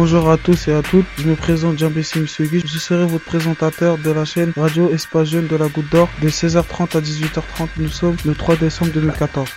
[0.00, 3.98] Bonjour à tous et à toutes, je me présente Jean-Bessim Sugi, je serai votre présentateur
[3.98, 7.66] de la chaîne Radio Espace de la Goutte d'Or de 16h30 à 18h30.
[7.78, 9.48] Nous sommes le 3 décembre 2014.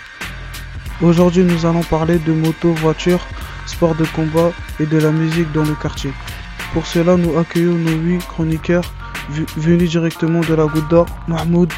[1.04, 3.24] Aujourd'hui, nous allons parler de moto, voiture,
[3.68, 6.12] sport de combat et de la musique dans le quartier.
[6.74, 8.92] Pour cela, nous accueillons nos huit chroniqueurs
[9.58, 11.72] venus directement de la Goutte d'Or, Mahmoud,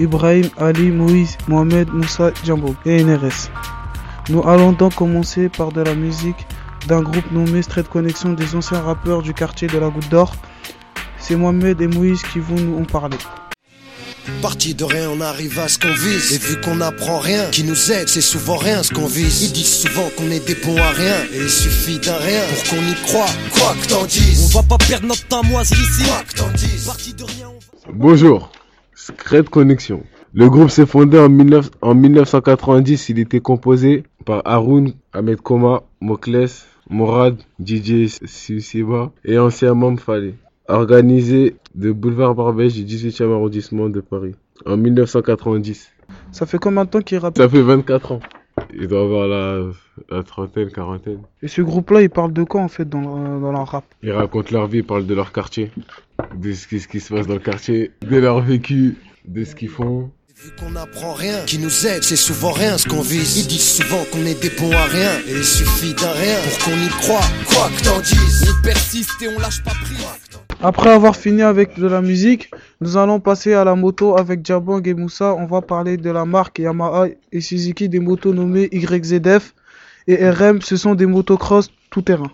[0.00, 3.48] Ibrahim, Ali, Moïse, Mohamed, Moussa, Djambo et NRS.
[4.28, 6.48] Nous allons donc commencer par de la musique
[6.86, 10.34] d'un groupe nommé Street Connection des anciens rappeurs du quartier de la Goutte d'Or.
[11.18, 13.18] C'est Mohamed et Moïse qui vont nous en parler.
[14.42, 16.32] Parti de rien, on arrive à ce qu'on vise.
[16.32, 19.42] Et vu qu'on n'apprend rien, qui nous aide, c'est souvent rien ce qu'on vise.
[19.42, 21.16] Ils disent souvent qu'on est des bons à rien.
[21.32, 23.26] Et il suffit d'un rien pour qu'on y croit.
[23.52, 24.54] Quoi que t'en dises.
[24.54, 26.04] On va pas perdre notre temps moi ici.
[26.04, 26.86] Quoi que t'en dises.
[26.86, 27.92] Parti de rien, on va...
[27.92, 28.50] Bonjour,
[28.94, 30.02] Secret Connection.
[30.34, 31.70] Le groupe s'est fondé en, 19...
[31.80, 33.08] en 1990.
[33.08, 40.34] Il était composé par Haroun, Ahmed Koma, Mokles, Morad, DJ Siusiba et ancien membre Fallait.
[40.68, 44.34] Organisé de boulevard Barbège du 18e arrondissement de Paris
[44.66, 45.90] en 1990.
[46.32, 47.36] Ça fait combien de temps qu'il rappe?
[47.36, 48.20] Ça fait 24 ans.
[48.74, 49.62] Il doit avoir la,
[50.10, 51.20] la trentaine, quarantaine.
[51.42, 53.84] Et ce groupe-là, il parle de quoi en fait dans, dans leur rap?
[54.02, 55.70] Ils racontent leur vie, ils parlent de leur quartier,
[56.36, 59.54] de ce qui, ce qui se passe dans le quartier, de leur vécu, de ce
[59.54, 60.10] qu'ils font.
[60.44, 63.38] Vu qu'on n'apprend rien, qui nous aide, c'est souvent rien ce qu'on vise.
[63.38, 66.64] Ils disent souvent qu'on est des bons à rien, et il suffit d'un rien pour
[66.64, 67.26] qu'on y croit.
[67.46, 70.06] Quoi que t'en dises, on persiste et on lâche pas prise.
[70.62, 74.86] Après avoir fini avec de la musique, nous allons passer à la moto avec Jabong
[74.86, 75.34] et Moussa.
[75.34, 79.54] On va parler de la marque Yamaha et Suzuki des motos nommées YZF
[80.06, 80.62] et RM.
[80.62, 82.30] Ce sont des motocross tout terrain.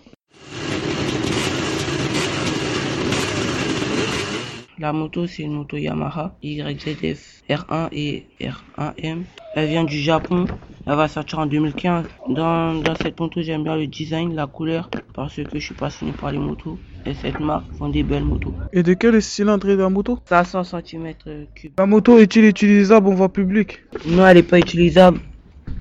[4.84, 9.22] La moto, c'est une moto Yamaha YZF R1 et R1M.
[9.54, 10.44] Elle vient du Japon.
[10.86, 12.04] Elle va sortir en 2015.
[12.28, 16.12] Dans, dans cette moto, j'aime bien le design, la couleur, parce que je suis passionné
[16.12, 16.78] par les motos.
[17.06, 18.52] Et cette marque font des belles motos.
[18.74, 20.18] Et de quel cylindre est la moto?
[20.26, 21.46] 500 cm3.
[21.78, 23.80] La moto est-il utilisable en voie publique?
[24.06, 25.18] Non, elle n'est pas utilisable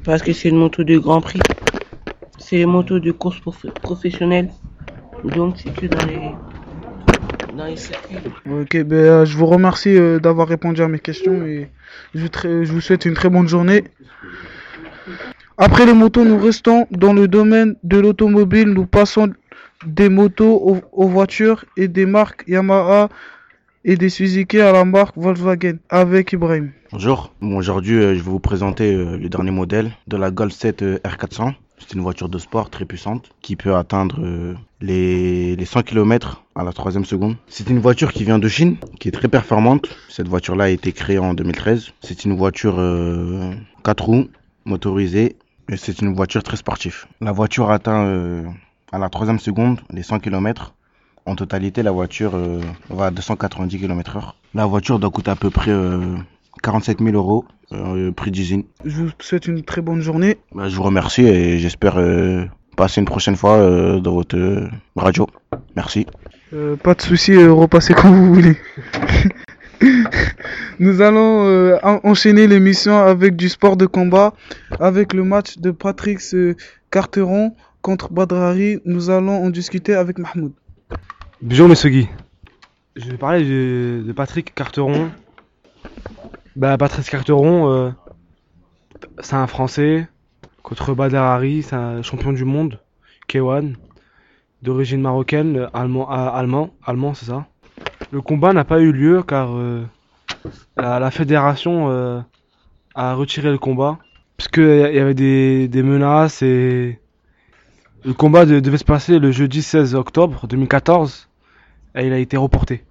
[0.06, 1.42] parce que c'est une moto de grand prix.
[2.38, 4.50] C'est une moto de course prof professionnelle.
[5.26, 6.32] Donc, c'est que dans les.
[8.50, 11.70] Ok, ben, euh, je vous remercie euh, d'avoir répondu à mes questions et
[12.16, 13.84] je vous, je vous, souhaite une très bonne journée.
[15.58, 18.70] Après les motos, nous restons dans le domaine de l'automobile.
[18.70, 19.34] Nous passons
[19.86, 23.10] des motos aux, aux, voitures et des marques Yamaha
[23.86, 26.72] et des Suzuki à la marque Volkswagen avec Ibrahim.
[26.92, 30.54] Bonjour, bon, aujourd'hui euh, je vais vous présenter euh, le dernier modèle de la Golf
[30.54, 31.54] 7 euh, R400.
[31.86, 36.44] C'est une voiture de sport très puissante qui peut atteindre euh, les, les 100 km
[36.56, 37.36] à la troisième seconde.
[37.48, 39.90] C'est une voiture qui vient de Chine, qui est très performante.
[40.10, 41.92] Cette voiture-là a été créée en 2013.
[42.02, 42.76] C'est une voiture
[43.84, 44.28] 4 roues,
[44.66, 45.36] motorisée,
[45.70, 47.06] et c'est une voiture très sportive.
[47.22, 48.44] La voiture atteint euh,
[48.92, 50.74] à la troisième seconde les 100 km.
[51.26, 54.36] En totalité, la voiture euh, va à 290 km heure.
[54.54, 56.18] La voiture doit coûter à peu près euh,
[56.62, 58.64] 47 000 euros, euh, prix d'usine.
[58.86, 60.38] Je vous souhaite une très bonne journée.
[60.54, 62.46] Bah, je vous remercie et j'espère euh,
[62.78, 65.28] passer une prochaine fois euh, dans votre radio.
[65.76, 66.06] Merci.
[66.84, 68.56] pas de souci, repassez quand vous voulez.
[70.80, 74.34] Nous allons enchaîner l'émission avec du sport de combat,
[74.80, 76.20] avec le match de Patrick
[76.90, 78.80] Carteron contre Badrari.
[78.86, 80.54] Nous allons en discuter avec Mahmoud.
[81.42, 82.08] Bonjour Monsieur Guy.
[82.96, 85.10] Je vais parler de, de Patrick Carteron.
[86.56, 87.90] Bah Patrick Carteron, euh,
[89.22, 90.08] c'est un Français
[90.62, 92.80] contre Badr Hari, c'est un champion du monde,
[93.28, 93.74] K1,
[94.62, 97.48] d'origine marocaine, allemand, allemand, allemand c'est ça.
[98.12, 99.84] Le combat n'a pas eu lieu car euh,
[100.78, 102.22] la, fédération euh,
[102.94, 103.98] a retiré le combat
[104.38, 107.00] puisque il y avait des, menaces et
[108.06, 111.30] le combat de, devait se passer le jeudi 16 octobre 2014
[111.96, 112.84] et il a été reporté.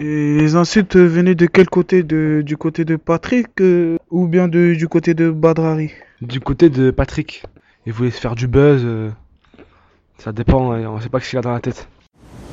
[0.00, 4.46] Et les insultes venaient de quel côté de, Du côté de Patrick euh, ou bien
[4.46, 5.90] de, du côté de Badrari?
[6.22, 7.42] Du côté de Patrick.
[7.84, 8.82] Il voulait se faire du buzz.
[8.84, 9.10] Euh,
[10.18, 11.88] ça dépend, on ne sait pas ce qu'il a dans la tête.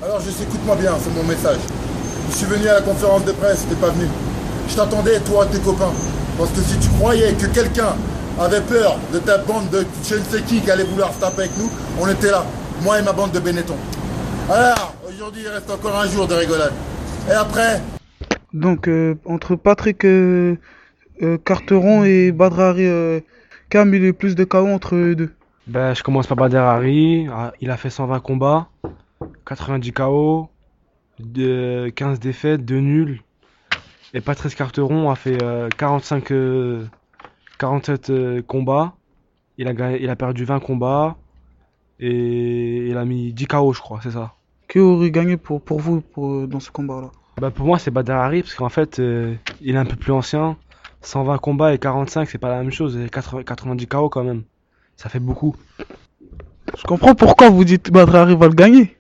[0.02, 1.60] Alors je écoute-moi bien, c'est mon message.
[2.32, 4.08] Je suis venu à la conférence de presse, t'es pas venu.
[4.68, 5.94] Je t'attendais, toi et tes copains.
[6.40, 7.94] Parce que si tu croyais que quelqu'un
[8.40, 11.44] avait peur de ta bande de je ne sais qui qui allait vouloir se taper
[11.44, 11.70] avec nous,
[12.00, 12.44] on était là.
[12.82, 13.76] Moi et ma bande de Benetton.
[14.50, 16.74] Alors, aujourd'hui il reste encore un jour de rigolade.
[17.28, 17.82] Et après
[18.54, 20.58] Donc, euh, entre Patrick euh,
[21.24, 23.20] euh, Carteron et Badrari, euh,
[23.72, 25.34] qui a mis le plus de KO entre eux deux
[25.66, 27.28] Ben, je commence par Badrari.
[27.62, 28.68] Il a fait 120 combats,
[29.48, 30.50] 90 KO,
[31.20, 33.22] de 15 défaites, 2 nuls.
[34.14, 35.40] Et Patrice Carteron a fait
[35.78, 36.32] 45,
[37.58, 38.94] 47 combats.
[39.58, 41.16] Il a, gagné, il a perdu 20 combats.
[42.00, 44.35] Et il a mis 10 KO, je crois, c'est ça.
[44.76, 48.12] Qui aurait gagné pour, pour vous pour, dans ce combat-là Bah pour moi, c'est Badr
[48.12, 50.58] Hari, parce qu'en fait, euh, il est un peu plus ancien.
[51.00, 52.98] 120 combats et 45, c'est pas la même chose.
[52.98, 54.44] Et 80 90 KO quand même.
[54.98, 55.56] Ça fait beaucoup.
[56.78, 58.98] Je comprends pourquoi vous dites Badr Hari va le gagner.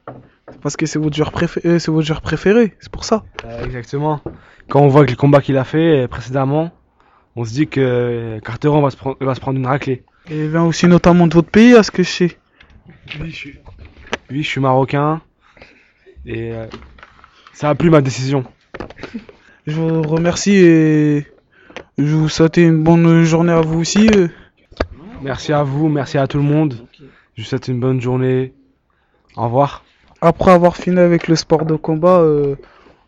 [0.61, 3.25] Parce que c'est votre joueur préféré, c'est votre joueur préféré, c'est pour ça.
[3.43, 4.21] Euh, exactement.
[4.69, 6.71] Quand on voit que le combat qu'il a fait euh, précédemment,
[7.35, 10.05] on se dit que euh, Carteron va se, prendre, va se prendre une raclée.
[10.29, 12.37] Et il vient aussi notamment de votre pays, à ce que je sais.
[13.19, 13.59] Oui, je suis,
[14.31, 15.21] oui, je suis marocain.
[16.25, 16.65] Et euh,
[17.53, 18.43] ça a plu ma décision.
[19.67, 21.25] Je vous remercie et
[21.97, 24.07] je vous souhaite une bonne journée à vous aussi.
[25.23, 26.75] Merci à vous, merci à tout le monde.
[27.35, 28.53] Je vous souhaite une bonne journée.
[29.35, 29.83] Au revoir.
[30.21, 32.55] Après avoir fini avec le sport de combat, euh,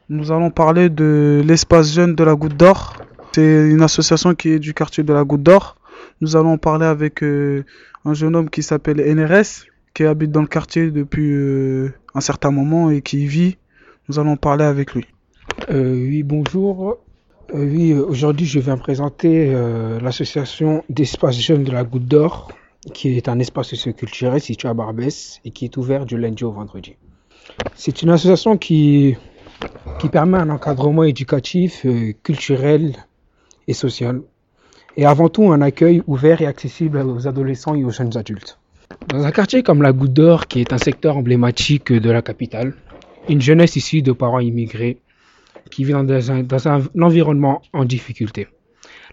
[0.09, 2.97] nous allons parler de l'espace jeune de la Goutte d'Or.
[3.33, 5.77] C'est une association qui est du quartier de la Goutte d'Or.
[6.21, 7.65] Nous allons parler avec euh,
[8.03, 9.67] un jeune homme qui s'appelle NRS,
[9.97, 13.57] qui habite dans le quartier depuis euh, un certain moment et qui y vit.
[14.07, 15.07] Nous allons parler avec lui.
[15.71, 16.97] Euh, oui, bonjour.
[17.55, 19.51] Euh, oui, aujourd'hui, je viens présenter
[19.99, 22.51] l'association d'espace jeunes de la Goutte d'Or,
[22.93, 26.51] qui est un espace socioculturel situé à Barbès et qui est ouvert du lundi au
[26.51, 26.95] vendredi.
[27.73, 29.17] C'est une association qui,
[29.97, 31.87] qui permet un encadrement éducatif,
[32.21, 32.95] culturel
[33.67, 34.21] et social,
[34.95, 38.59] et avant tout un accueil ouvert et accessible aux adolescents et aux jeunes adultes.
[39.07, 42.73] Dans un quartier comme la Goutte d'Or, qui est un secteur emblématique de la capitale,
[43.29, 44.99] une jeunesse issue de parents immigrés
[45.71, 48.47] qui vit dans un, environnement en difficulté.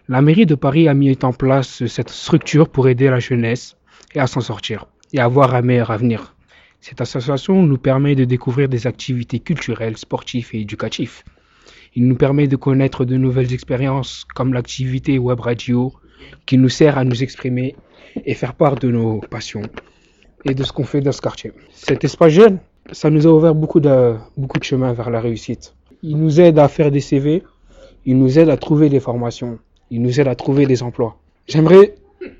[0.07, 3.75] La mairie de Paris a mis en place cette structure pour aider la jeunesse
[4.13, 6.35] et à s'en sortir et avoir un meilleur avenir.
[6.79, 11.23] Cette association nous permet de découvrir des activités culturelles, sportives et éducatives.
[11.95, 15.93] Il nous permet de connaître de nouvelles expériences comme l'activité web radio
[16.45, 17.75] qui nous sert à nous exprimer
[18.25, 19.63] et faire part de nos passions
[20.45, 21.51] et de ce qu'on fait dans ce quartier.
[21.71, 22.59] Cet espace jeune,
[22.91, 25.73] ça nous a ouvert beaucoup de, beaucoup de chemin vers la réussite.
[26.03, 27.43] Il nous aide à faire des CV,
[28.05, 29.57] il nous aide à trouver des formations,
[29.89, 31.17] il nous aide à trouver des emplois.
[31.47, 31.95] J'aimerais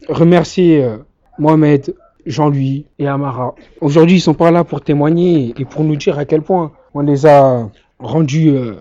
[0.07, 0.97] remercier euh,
[1.39, 1.95] Mohamed,
[2.25, 3.55] Jean-Louis et Amara.
[3.81, 7.01] Aujourd'hui, ils sont pas là pour témoigner et pour nous dire à quel point on
[7.01, 7.69] les a
[7.99, 8.75] rendus euh,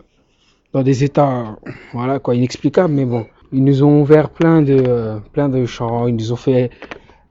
[0.72, 1.56] dans des états
[1.92, 6.06] voilà quoi inexplicables mais bon ils nous ont ouvert plein de euh, plein de champs
[6.08, 6.70] ils nous ont fait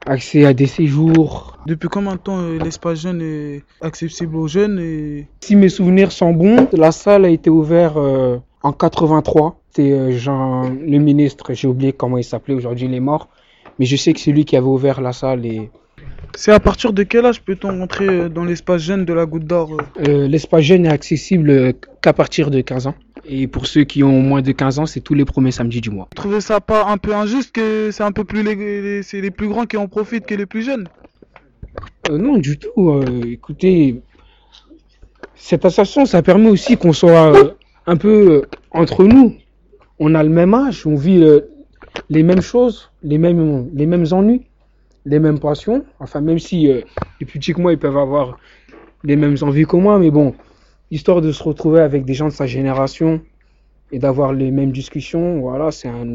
[0.06, 1.58] accès à des séjours.
[1.66, 6.12] Depuis combien de temps euh, l'espace jeune est accessible aux jeunes et si mes souvenirs
[6.12, 11.54] sont bons la salle a été ouverte euh, en 83 c'est euh, Jean le ministre
[11.54, 13.28] j'ai oublié comment il s'appelait aujourd'hui il est mort.
[13.80, 15.72] Mais je sais que c'est lui qui avait ouvert la salle et
[16.36, 19.46] c'est à partir de quel âge peut-on rentrer euh, dans l'espace jeune de la Goutte
[19.46, 20.08] d'Or euh?
[20.08, 22.96] Euh, l'espace jeune est accessible qu'à partir de 15 ans
[23.26, 25.90] et pour ceux qui ont moins de 15 ans c'est tous les premiers samedis du
[25.90, 29.04] mois Vous trouvez ça pas un peu injuste que c'est un peu plus les, les-
[29.04, 30.88] c'est les plus grands qui en profitent que les plus jeunes?
[32.10, 32.90] Euh, non, du tout.
[32.92, 34.02] Euh, écoutez,
[35.36, 37.56] cette association, ça permet aussi qu'on soit
[37.88, 39.36] un peu entre nous.
[40.00, 41.24] On a le même âge, on vit
[42.10, 44.42] les mêmes choses, les mêmes, les mêmes ennuis,
[45.06, 45.86] les mêmes passions.
[46.00, 46.82] Enfin, même si euh,
[47.20, 48.40] les plus petits que moi, ils peuvent avoir
[49.04, 50.36] les mêmes envies que moi, mais bon,
[50.92, 53.22] histoire de se retrouver avec des gens de sa génération
[53.92, 56.06] et d'avoir les mêmes discussions, voilà, c'est un,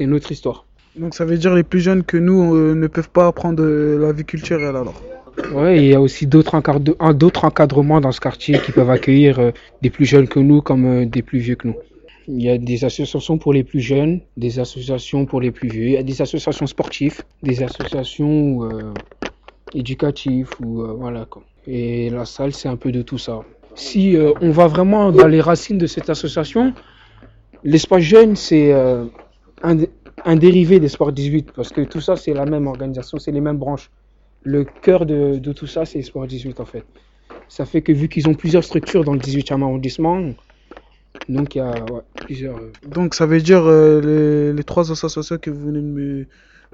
[0.00, 0.66] une autre histoire.
[0.94, 3.98] Donc ça veut dire les plus jeunes que nous euh, ne peuvent pas apprendre euh,
[3.98, 5.02] la vie culturelle alors.
[5.52, 9.50] Ouais, il y a aussi d'autres encadre- encadrements dans ce quartier qui peuvent accueillir euh,
[9.82, 11.76] des plus jeunes que nous comme des plus vieux que nous.
[12.28, 15.84] Il y a des associations pour les plus jeunes, des associations pour les plus vieux,
[15.86, 18.92] il y a des associations sportives, des associations euh,
[19.72, 21.44] éducatives ou euh, voilà quoi.
[21.66, 23.42] Et la salle c'est un peu de tout ça.
[23.74, 26.74] Si euh, on va vraiment dans les racines de cette association,
[27.64, 28.72] l'espace jeune c'est
[29.62, 29.90] un, dé-
[30.24, 33.40] un dérivé des sports 18 parce que tout ça c'est la même organisation, c'est les
[33.40, 33.90] mêmes branches
[34.42, 36.86] le cœur de, de tout ça, c'est Sport 18 en fait.
[37.48, 40.30] Ça fait que vu qu'ils ont plusieurs structures dans le 18e arrondissement,
[41.28, 42.56] donc il y a ouais, plusieurs.
[42.56, 46.26] euh, Donc ça veut dire euh, les, les trois associations que vous venez de me,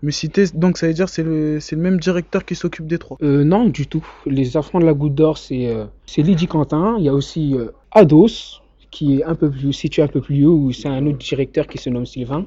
[0.02, 3.16] me citer, donc ça veut dire c'est le même directeur qui s'occupe des trois.
[3.22, 4.06] Euh, non, du tout.
[4.26, 5.84] Les enfants de la Goutte d'Or, c'est euh,
[6.16, 6.96] Lydie Quentin.
[6.98, 7.54] Il y a aussi
[7.92, 11.18] Ados, qui est un peu plus situé un peu plus haut, où c'est un autre
[11.18, 12.44] directeur qui se nomme Sylvain.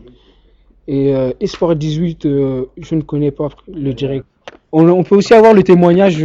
[0.88, 4.28] Et Esport 18, euh, je ne connais pas le directeur.
[4.72, 6.24] On, on peut aussi avoir le témoignage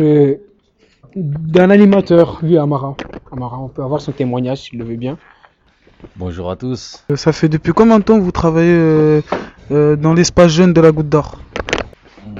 [1.16, 2.96] d'un animateur, lui, Amara.
[3.32, 5.16] Amara, on peut avoir son témoignage s'il le veut bien.
[6.16, 7.04] Bonjour à tous.
[7.10, 9.20] Euh, Ça fait depuis combien de temps que vous travaillez euh,
[9.70, 11.40] euh, dans l'espace jeune de la Goutte d'Or?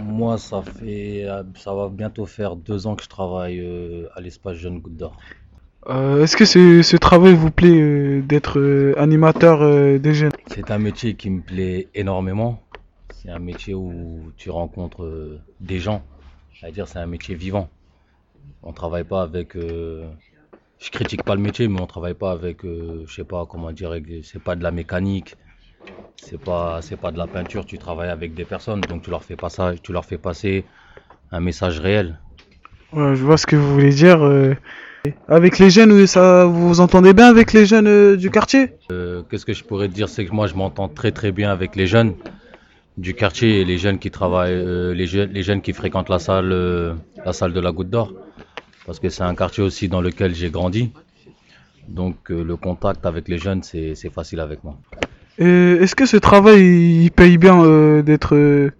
[0.03, 1.27] Moi, ça fait,
[1.57, 5.17] ça va bientôt faire deux ans que je travaille euh, à l'espace Jeune Goutte d'Or.
[5.89, 9.61] Est-ce que ce, ce travail vous plaît d'être animateur
[9.99, 10.33] des jeunes?
[10.49, 12.61] C'est un métier qui me plaît énormément.
[13.15, 16.03] C'est un métier où tu rencontres des gens
[16.55, 17.71] C'est-à-dire c'est un métier vivant.
[18.63, 19.57] On travaille pas avec.
[20.81, 23.71] Je critique pas le métier, mais on travaille pas avec, euh, je sais pas comment
[23.71, 23.93] dire,
[24.25, 25.35] c'est pas de la mécanique,
[26.17, 27.67] c'est pas, c'est pas de la peinture.
[27.67, 30.65] Tu travailles avec des personnes, donc tu leur fais passer, tu leur fais passer
[31.31, 32.19] un message réel.
[32.93, 34.23] Ouais, je vois ce que vous voulez dire.
[34.25, 34.55] euh.
[35.29, 38.75] Avec les jeunes, ça, vous vous entendez bien avec les jeunes euh, du quartier?
[38.93, 41.51] Euh, Qu'est-ce que je pourrais te dire, c'est que moi je m'entends très très bien
[41.51, 42.15] avec les jeunes
[42.99, 44.63] du quartier et les jeunes qui travaillent,
[44.95, 46.51] les, jeunes, les jeunes qui fréquentent la salle,
[47.25, 48.13] la salle de la Goutte d'Or,
[48.91, 50.91] parce que c'est un quartier aussi dans lequel j'ai grandi.
[51.87, 54.75] Donc euh, le contact avec les jeunes, c'est facile avec moi.
[55.39, 58.35] Est-ce que ce travail, il il paye bien euh, d'être...
[58.35, 58.73] euh,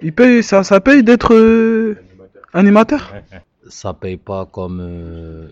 [0.00, 1.98] Il paye, ça, ça paye d'être euh,
[2.54, 3.12] animateur?
[3.68, 4.80] Ça paye pas comme,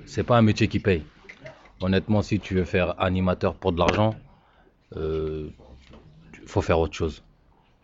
[0.06, 1.02] c'est pas un métier qui paye.
[1.80, 4.14] Honnêtement, si tu veux faire animateur pour de l'argent,
[4.96, 5.48] euh,
[6.46, 7.22] faut faire autre chose.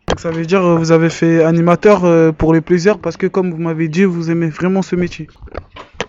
[0.09, 1.99] Donc ça veut dire euh, vous avez fait animateur
[2.35, 5.29] pour le plaisir parce que comme vous m'avez dit, vous aimez vraiment ce métier.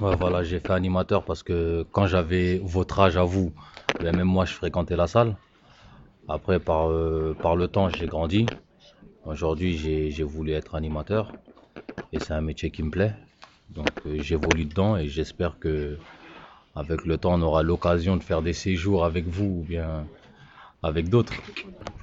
[0.01, 3.53] Voilà, j'ai fait animateur parce que quand j'avais votre âge à vous,
[4.01, 5.36] ben, même moi je fréquentais la salle.
[6.27, 8.48] Après, par, euh, le temps, j'ai grandi.
[9.25, 11.31] Aujourd'hui, j'ai j'ai voulu être animateur
[12.12, 13.13] et c'est un métier qui me plaît.
[13.70, 15.98] Donc, euh, j'évolue dedans et j'espère que
[16.75, 20.08] avec le temps, on aura l'occasion de faire des séjours avec vous ou bien
[20.81, 21.34] avec d'autres.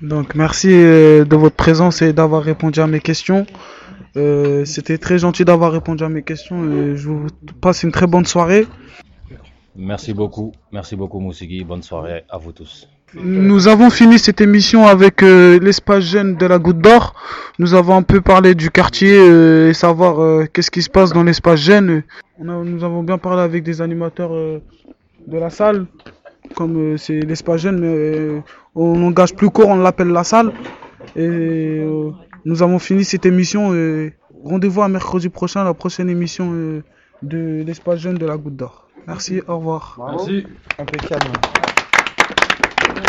[0.02, 3.44] Donc merci euh, de votre présence et d'avoir répondu à mes questions.
[4.16, 6.64] Euh, C'était très gentil d'avoir répondu à mes questions.
[6.70, 7.26] et je vous
[7.60, 8.66] passe une très bonne soirée.
[9.76, 11.62] Merci beaucoup, merci beaucoup Moussigi.
[11.64, 12.88] Bonne soirée à vous tous.
[13.14, 17.14] Nous avons fini cette émission avec euh, l'espace jeune de la Goutte d'Or.
[17.58, 21.12] Nous avons un peu parlé du quartier euh, et savoir euh, qu'est-ce qui se passe
[21.12, 22.02] dans l'espace jeune.
[22.38, 25.86] On a- nous avons bien parlé avec des animateurs de la salle,
[26.54, 28.42] comme c'est l'espace jeune, mais
[28.74, 30.52] on engage plus court, on l'appelle la salle.
[31.16, 31.82] Et
[32.48, 33.74] nous avons fini cette émission.
[33.74, 36.82] et Rendez-vous à mercredi prochain, la prochaine émission euh,
[37.22, 38.88] de l'espace jeune de la Goutte d'Or.
[39.06, 39.98] Merci, au revoir.
[40.10, 40.46] Merci.
[40.78, 41.26] Impeccable.